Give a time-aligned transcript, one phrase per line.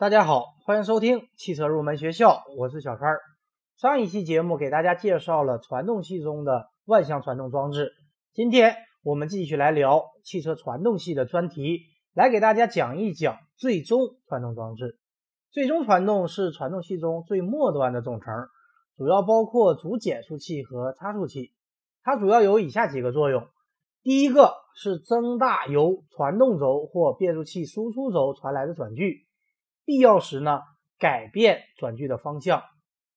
[0.00, 3.18] 大家好，欢迎收听汽车入门学校，我是小川。
[3.76, 7.92] 上一期节目给大家介绍了传动系中的万向传动装置，
[8.32, 11.80] 今天我们继续来聊汽车传动系的专题，
[12.14, 14.98] 来给大家讲一讲最终传动装置。
[15.50, 18.32] 最终传动是传动系中最末端的总成，
[18.96, 21.52] 主要包括主减速器和差速器。
[22.02, 23.46] 它主要有以下几个作用：
[24.02, 29.26] 第一个是增大由传动轴或变速器输出轴传来的转距。
[29.90, 30.60] 必要时呢，
[31.00, 32.62] 改变转距的方向。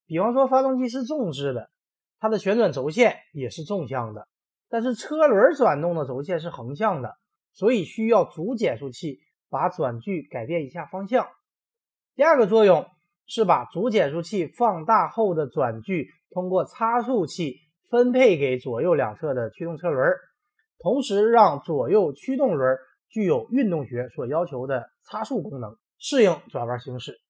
[0.07, 1.69] 比方说，发动机是纵置的，
[2.19, 4.27] 它的旋转轴线也是纵向的，
[4.69, 7.13] 但是车轮转动的轴线是横向的，
[7.51, 9.19] 所以需要主减速器
[9.51, 11.27] 把转距改变一下方向。
[12.15, 12.87] 第二个作用
[13.27, 20.11] 是把主减速器放大后的转距通过差速器分配给左右两侧的驱动车轮，
[20.79, 22.79] 同时让左右驱动轮
[23.09, 25.77] 具有运动学所要求的差速功能。
[26.05, 27.21] 适应转弯行驶，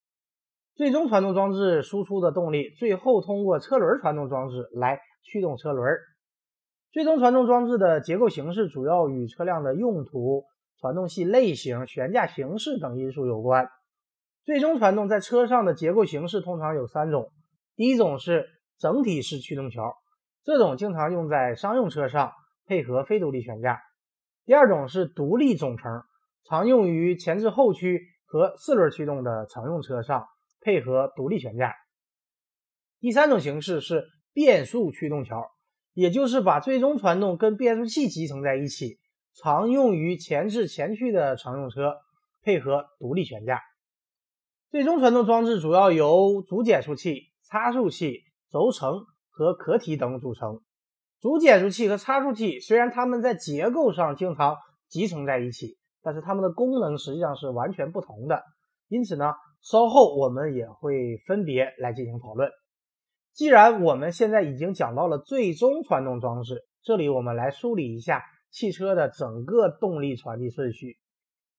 [0.73, 5.95] 最终传动装置输出的动力最后通过车轮传动装置来驱动车轮。
[6.91, 10.45] 最终传动装置的结构形式主要与车辆的用途、
[10.79, 13.69] 传动系类型、悬架形式等因素有关。
[14.43, 17.31] 最终传动在车上的结构形式通常有三种：
[17.75, 18.47] 第一种是
[18.79, 19.93] 整体式驱动桥，
[20.43, 22.31] 这种经常用在商用车上，
[22.65, 23.75] 配合非独立悬架；
[24.45, 26.01] 第二种是独立总成，
[26.49, 28.01] 常用于前置后驱。
[28.33, 30.25] 和四轮驱动的乘用车上
[30.59, 31.75] 配合独立悬架。
[32.99, 35.51] 第三种形式是变速驱动桥，
[35.93, 38.97] 也就是把最终传动跟变速器集成在一起，
[39.35, 41.97] 常用于前置前驱的乘用车，
[42.41, 43.61] 配合独立悬架。
[44.71, 50.59] 最终传动装置主要由主减速器、差速器、轴承和壳体等组成。
[51.21, 54.57] 主减速器和差速器虽然它们在结构上经常
[54.89, 55.77] 集成在一起。
[56.03, 58.43] 但是它们的功能实际上是完全不同的，
[58.89, 62.49] 因此呢，稍后我们也会分别来进行讨论。
[63.33, 68.21] 既然我们现在已经讲到了最终传动装置，这里我们来梳理一下
[68.51, 70.97] 汽车的整个动力传递顺序。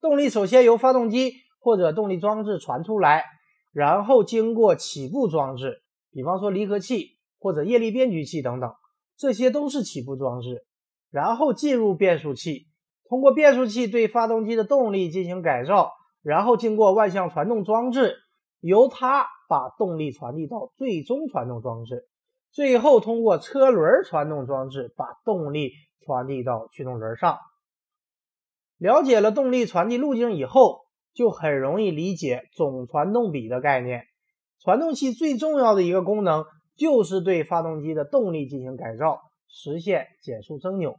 [0.01, 3.25] 动力首先由发动机或者动力装置传出来，
[3.73, 8.71] 然后经过起步装置，比方说离合器或者液力变矩器等等，
[9.17, 10.67] 这些都是起步装置，
[11.11, 12.67] 然后进入变速器。
[13.09, 15.93] 通过变速器对发动机的动力进行改造，
[16.23, 18.17] 然后经过万向传动装置，
[18.61, 22.09] 由它把动力传递到最终传动装置，
[22.51, 25.73] 最后通过车轮传动装置把动力
[26.05, 27.39] 传递到驱动轮上。
[28.79, 34.07] 了解了动力传递路径以后，就很容易理解总传动比的概念。
[34.61, 36.45] 传动器最重要的一个功能
[36.75, 40.99] 就是对发动机的动力进行改造，实现减速增扭。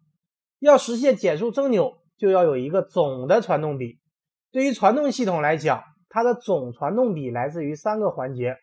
[0.66, 4.00] 要实现减速增扭，就要有一个总的传动比。
[4.52, 8.56] 对于传动系统来讲，它的总传动比来自于三个环节。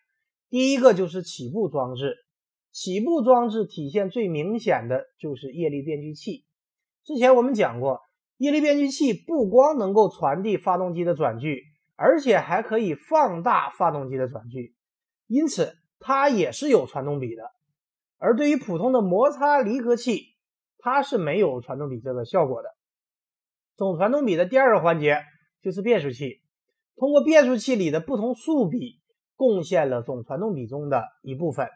[0.51, 2.17] 第一个就是起步装置，
[2.73, 6.45] 起步装置体现最明显的就是液力变矩器。
[7.05, 8.01] 之前我们讲过，
[8.39, 11.63] 液力变矩器不光能够传递发动机的转距，
[11.95, 14.75] 而且还可以放大发动机的转距，
[15.29, 17.43] 因此它也是有传动比的。
[18.19, 20.32] 而对于普通的摩擦离合器，
[20.83, 22.69] 它是没有传动比这个效果的。
[23.77, 25.23] 总传动比的第二个环节
[25.63, 26.41] 就是变速器，
[26.97, 29.01] 通过变速器里的不同速比，
[29.37, 31.69] 贡献了总传动比中的一部分。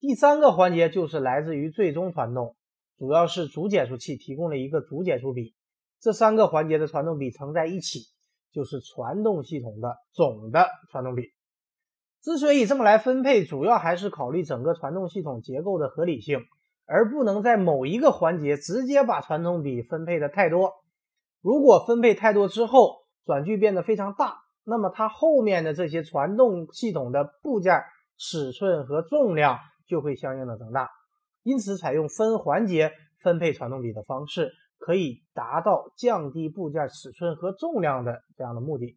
[0.00, 2.56] 第三个环节就是来自于最终传动，
[2.98, 5.54] 主要是主减速器提供了一个主减速比。
[6.00, 8.00] 这三个环节的传动比乘在一起，
[8.52, 11.30] 就是传动系统的总的传动比。
[12.20, 16.40] 之所以这么来分配，主要还是考虑整个传动系统结构的合理性。
[16.86, 20.72] 而不能在某一个环节直接把传动比分配的太多。
[21.42, 27.82] 如果分配太多之后，转距变得非常大，那么它后面的这些传动系统的部件
[28.16, 30.88] 尺寸和重量就会相应的增大。
[31.42, 38.96] 因此，采用分环节分配传动比的方式，可以达到降低部件尺寸和重量的这样的目的。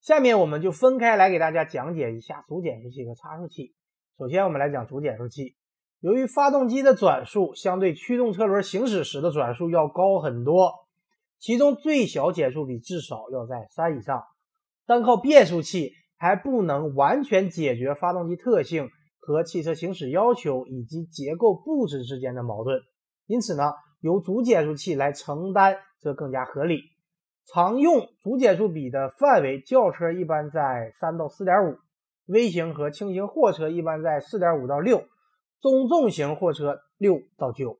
[0.00, 3.74] 下面我们就分开来给大家讲解一下主减速器和差速器。
[4.18, 5.54] 首先，我们来讲主减速器。
[6.02, 10.72] 由于发动机的转速相对驱动车轮行驶时的转速要高很多，
[11.38, 14.24] 其中最小减速比至少要在三以上。
[14.84, 18.90] 单靠变速器还不能完全解决发动机特性
[19.20, 22.80] 和汽车行驶要求以及结构布置之间的矛盾，
[23.28, 23.62] 因此呢，
[24.00, 26.80] 由主减速器来承担则更加合理。
[27.46, 31.76] 常用主减速比的范围，轿车一般在三到四点五，
[32.26, 35.04] 微型和轻型货车一般在四点五到六。
[35.62, 37.78] 中重型货车六到九。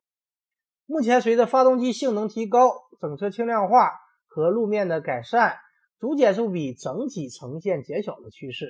[0.87, 2.71] 目前，随着发动机性能提高、
[3.01, 3.91] 整车轻量化
[4.29, 5.57] 和路面的改善，
[5.99, 8.69] 主减速比整体呈现减小的趋势。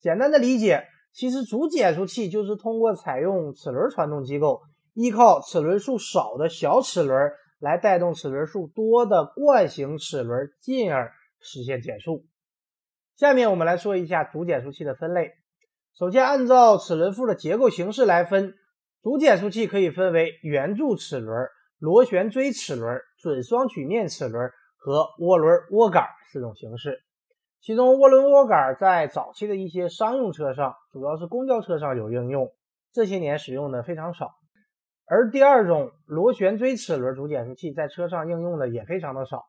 [0.00, 4.62] 简单的理解，其实主减速器就是通过采用齿轮传动机构，
[4.94, 7.30] 依靠齿轮数少的小齿轮
[7.60, 12.26] 来带动齿轮数多的惯性齿轮，进而实现减速。
[13.16, 15.30] 下面我们来说一下主减速器的分类。
[15.96, 18.56] 首先，按照齿轮腹的结构形式来分，
[19.00, 21.46] 主减速器可以分为圆柱齿轮、
[21.78, 26.98] 螺旋锥齿轮、准双曲面齿轮和涡轮涡杆四种形式。
[27.60, 32.50] 其中，涡轮涡杆在早期的一些商用车上，主要是公交车上有应用，
[32.92, 34.32] 这些年使用的非常少。
[35.06, 39.44] 而第二种螺旋锥齿轮主减速器在车上应用的也非常的少。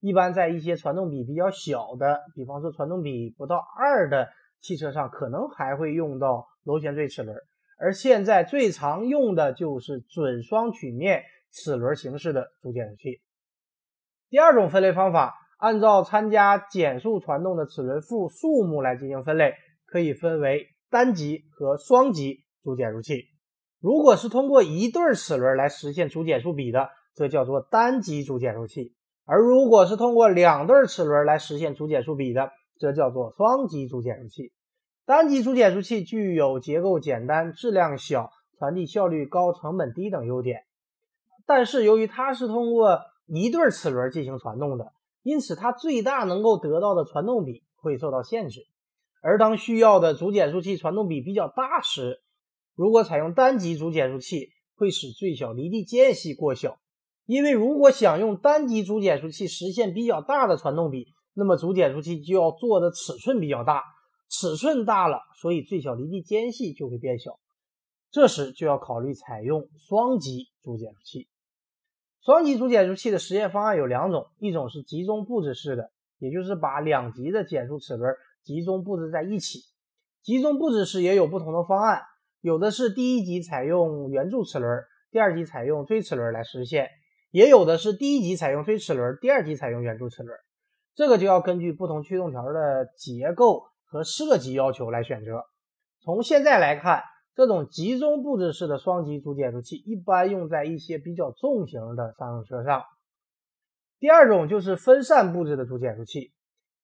[0.00, 4.30] 一般在一些传动比比较小的，比方说传动比不到二的
[4.60, 7.36] 汽车上，可能还会用到螺旋锥齿轮。
[7.78, 13.20] 而现在最常用的就是准双曲面齿轮形式的主减速器。
[14.28, 19.54] 第二种分类方法，按照参加减速传动的齿轮副数目来进行分类，
[19.86, 23.24] 可以分为单级和双级主减速器。
[23.80, 28.94] 如果是通过一对齿轮来实现主减速比的，这叫做单级主减速器。
[29.24, 34.52] 而如果是通过两对齿轮来实现主减速比的，这叫做双极主减速器。
[35.04, 40.64] 单极主减速器具有结构简单、质量小、传递效率高、成本低等优点。
[41.46, 44.92] 但是由于它是通过一对齿轮进行传动的，
[45.22, 48.66] 因此它最大能够得到的传动比会受到限制。
[49.20, 52.22] 而当需要的主减速器传动比比较大时，
[52.74, 56.78] 如果采用单极主减速器，会使最小离地间隙过小。
[57.26, 63.82] 因为如果想用单极主减速器实现比较大的传动比，那么主减速器就要做的尺寸比较大，
[64.28, 67.38] 尺寸大了，所以最小离地间隙就会变小。
[68.10, 71.28] 这时就要考虑采用双级主减速器。
[72.22, 79.60] 双级主减速器的实验方案有两种，一种是集中布置式的，也就是把两级的减速齿轮集中布置在一起。
[80.22, 82.02] 集中布置式也有不同的方案，
[82.40, 86.90] 有的是第一级采用圆柱齿轮，第二级采用锥齿轮来实现。
[87.30, 90.36] 也有的是第一级采用锥齿轮，第二级采用圆柱齿轮，
[90.94, 95.44] 这个就要根据不同驱动条的结构和设计要求来选择。
[96.02, 97.02] 从现在来看，
[97.34, 102.82] 这种集中布置式的双级主减速器一般用在一些比较重型的商用车上。
[103.98, 106.32] 第二种就是分散布置的主减速器，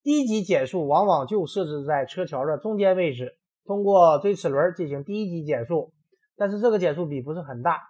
[0.03, 5.93] 第一级减速往往就设置在车桥的中间位置，通过锥齿轮进行第一级减速，
[6.37, 7.81] 但是这个减速比不是很大。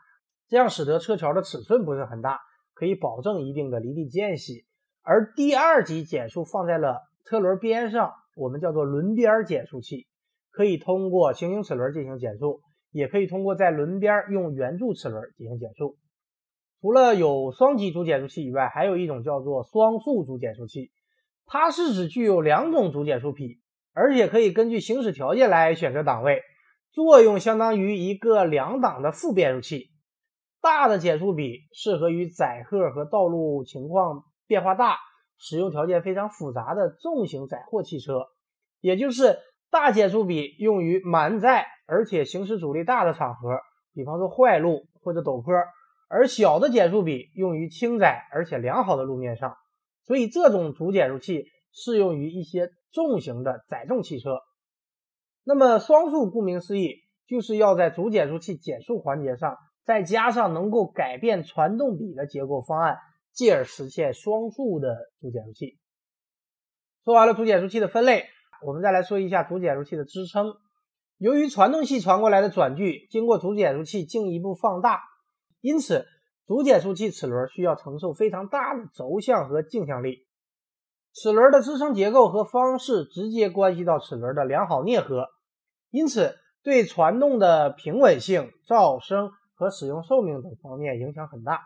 [0.48, 2.40] 这样使得车桥的尺寸不是很大，
[2.74, 4.65] 可以保证一定的离地间隙。
[5.08, 10.08] 而第二级减速放在了车轮边上，我们叫做轮边减速器，
[10.50, 12.60] 可以通过行星齿轮进行减速，
[12.90, 15.96] 也可以通过在轮边用圆柱齿轮进行减速。
[16.80, 20.90] 除了有双级主减速器以外，还有一种叫做双速主减速器，
[21.46, 23.60] 它是指具有两种主减速比，
[23.92, 26.42] 而且可以根据行驶条件来选择档位，
[26.90, 29.92] 作用相当于一个两档的副变速器。
[30.60, 34.96] 大的减速比适合于载荷和道路情况变化大、
[35.38, 38.26] 使用条件非常复杂的重型载货汽车，
[38.80, 39.38] 也就是
[39.70, 43.58] 大减速比用于满载而且行驶阻力大的场合，
[43.94, 45.52] 比方说坏路或者陡坡；
[46.08, 49.56] 而小的减速比用于轻载而且良好的路面上。
[50.04, 54.38] 所以这种主减速器适用于一些重型的载重汽车。
[55.44, 56.94] 那么双速顾名思义，
[57.26, 59.56] 就是要在主减速器减速环节上。
[59.84, 62.98] 再加上能够改变传动比的结构方案，
[63.36, 65.78] 继而实现双速的主减速器。
[67.04, 68.24] 说完了主减速器的分类，
[68.66, 70.54] 我们再来说一下主减速器的支撑。
[71.18, 75.02] 由于传动系传过来的转距经过主减速器进一步放大，
[75.60, 76.06] 因此
[76.46, 80.26] 主减速器齿轮需要承受非常大的轴向和径向力。
[81.12, 85.28] 齿轮的支撑结构和方式直接关系到齿轮的良好啮合，
[85.90, 89.30] 因此对传动的平稳性、噪声。
[89.58, 91.62] 和使用寿命等方面影响很大，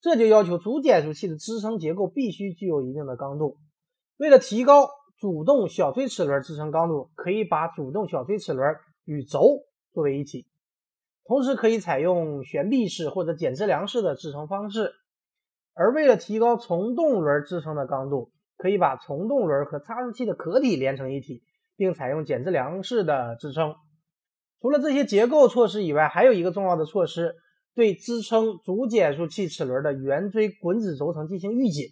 [0.00, 3.56] 这就要求主减速器的支撑结构必须具有一定的刚度。
[4.16, 4.88] 为了提高
[5.18, 10.46] 主动小锥齿轮支撑刚度，可以把主动小锥齿轮与轴作为一体，
[11.24, 14.92] 同时可以采用悬臂式或者减支梁式的支撑方式。
[15.74, 21.42] 而为了提高从动轮支撑的刚度，可以把从动轮和差速器的壳体连成一体，
[21.76, 23.74] 并采用减支梁式的支撑。
[24.60, 27.36] 除了这些结构措施以外，还有一个重要的措施，
[27.74, 31.86] 对支撑主减速器齿轮的圆锥滚子轴承进行预紧。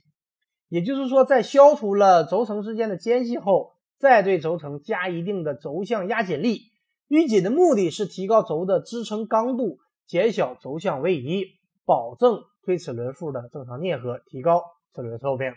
[0.69, 6.73] 也就是说，在消除了轴承之间的间隙后，再对轴承加一定的轴向压紧力。
[7.09, 11.45] 预紧的目的是提高轴的支撑刚度，减小轴向位移，
[11.85, 15.53] 保证推齿轮数的正常啮合，提高齿轮寿命。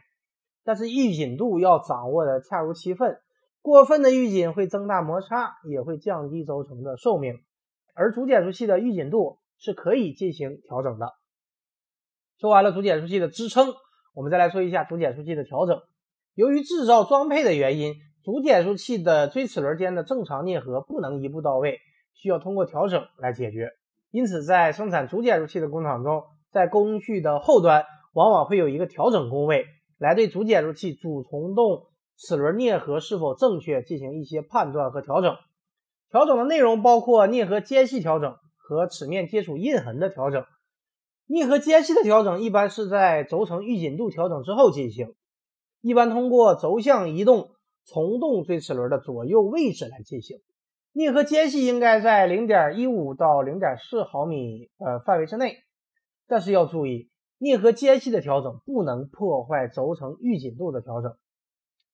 [0.63, 3.17] 但是预紧度要掌握的恰如其分，
[3.63, 7.33] 过分的预紧会增大摩擦，也会降低轴承的寿命。
[7.95, 11.13] 而主减速器的预紧度是可以进行调整的。
[12.39, 13.67] 说完了主减速器的支撑，
[14.15, 15.79] 我们再来说一下主减速器的调整。
[16.33, 21.79] 由于制造装配的原因，主减速器的锥齿轮间的正常啮合不能一步到位，
[22.13, 23.71] 需要通过调整来解决。
[24.11, 29.65] 因此，在生产主减速器的工厂中，在工序的后端往往会有一个调整工位，
[29.97, 31.87] 来对主减速器主从动
[32.17, 35.35] 齿轮啮合是否正确进行一些判断和调整。
[36.09, 38.35] 调整的内容包括啮合间隙调整
[38.69, 40.45] 和齿面接触印痕的调整。
[41.27, 45.15] 啮合间隙的调整一般是在轴承预紧度调整之后进行，
[45.81, 47.49] 一般通过轴向移动
[47.83, 50.37] 从动锥齿轮的左右位置来进行。
[50.93, 55.57] 啮合间隙应该在零点一五到零点四毫米呃范围之内，
[56.27, 57.09] 但是要注意，
[57.39, 61.15] 啮合间隙的调整不能破坏轴承预紧度的调整。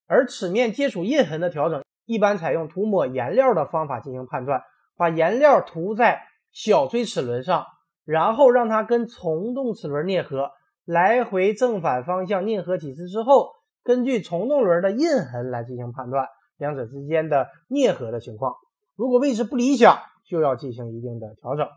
[0.08, 4.62] 而齿面接触印痕的调整，一般采用涂抹颜料的方法进行判断，
[4.96, 6.22] 把颜料涂在
[6.55, 7.65] 小锥齿轮上。
[8.03, 10.51] 然后让它跟从动齿轮啮合，
[10.85, 13.50] 来回正反方向啮合几次之后，
[13.83, 18.53] 根据从动轮的印痕来进行判断两者之间的啮合的情况。
[18.95, 19.97] 如果位置不理想，
[20.29, 21.67] 就要进行一定的调整。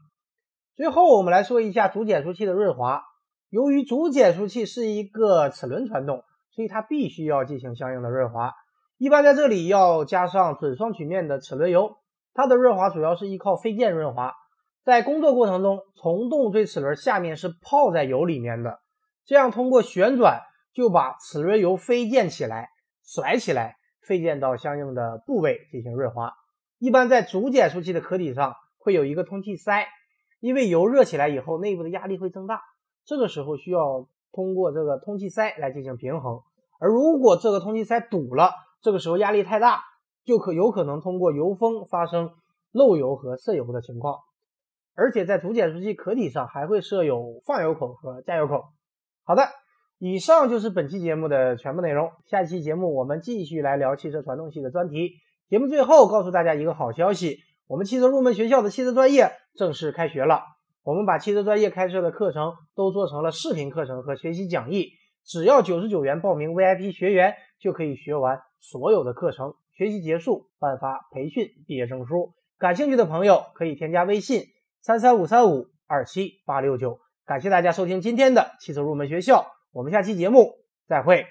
[0.77, 3.03] 最后，我们来说一下主减速器的润滑。
[3.49, 8.53] 由于主减速器是一个齿轮传动，所以它必须要进行相应的润滑。
[8.99, 11.97] 一般在这里要加上准双曲面的齿轮油，
[12.35, 14.35] 它的润滑主要是依靠飞溅润滑。
[14.89, 18.81] 在工作过程中，从动锥齿轮下面是泡在油里面的，
[19.27, 20.41] 这样通过旋转
[20.73, 22.71] 就把齿轮油飞溅起来、
[23.05, 26.33] 甩起来，飞溅到相应的部位进行润滑。
[26.79, 29.87] 一般在主减速器的壳体上会有一个通气塞，
[30.41, 32.63] 因为油热起来以后，内部的压力会增大，
[33.05, 36.41] 这个时候需要通过这个通气塞来进行平衡。
[36.81, 39.83] 而如果这个通气塞堵了，这个时候压力太大，
[40.25, 42.31] 就可有可能通过油封发生
[42.73, 44.21] 漏油和渗油的情况。
[44.99, 48.65] 而且在主减速器壳体上还会设有放油口和加油口。
[49.23, 49.45] 好的，
[49.99, 52.11] 以上就是本期节目的全部内容。
[52.27, 55.13] 下期节目我们继续来聊汽车传动系的专题。
[55.49, 57.39] 节目最后告诉大家一个好消息，
[57.69, 60.43] 我们汽车入门学校的汽车专业正式开学了。
[60.83, 69.55] 我们把汽车专业开设的课程都做成了视频课程和学习讲义，只要九十九元报名 VIP 学员就可以学完所有的课程。
[69.77, 72.33] 学习结束颁发培训毕业证书。
[72.59, 74.43] 感兴趣的朋友可以添加微信。
[74.89, 80.55] 三三五三五二七八六九，感谢大家收听今天的汽车入门学校，我们下期节目
[80.87, 81.27] 再会。